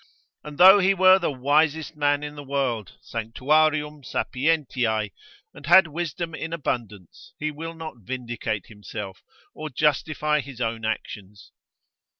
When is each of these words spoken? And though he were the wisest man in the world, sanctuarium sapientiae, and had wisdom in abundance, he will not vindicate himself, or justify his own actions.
And 0.43 0.57
though 0.57 0.79
he 0.79 0.95
were 0.95 1.19
the 1.19 1.29
wisest 1.31 1.95
man 1.95 2.23
in 2.23 2.33
the 2.33 2.43
world, 2.43 2.97
sanctuarium 3.03 4.01
sapientiae, 4.03 5.11
and 5.53 5.65
had 5.67 5.85
wisdom 5.85 6.33
in 6.33 6.53
abundance, 6.53 7.33
he 7.37 7.51
will 7.51 7.75
not 7.75 7.97
vindicate 7.97 8.65
himself, 8.65 9.21
or 9.53 9.69
justify 9.69 10.39
his 10.39 10.59
own 10.59 10.85
actions. 10.85 11.51